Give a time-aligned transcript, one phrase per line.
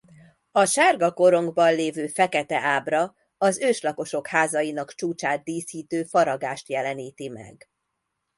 [0.51, 7.69] A sárga korongban lévő fekete ábra az őslakosok házainak csúcsát díszítő faragást jeleníti meg.